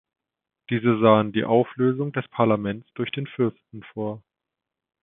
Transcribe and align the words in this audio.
Diese 0.71 0.97
sahen 0.99 1.31
die 1.31 1.43
Auflösung 1.43 2.11
des 2.11 2.27
Parlamentes 2.29 2.91
durch 2.95 3.11
den 3.11 3.27
Fürsten 3.27 3.83
vor. 3.93 4.23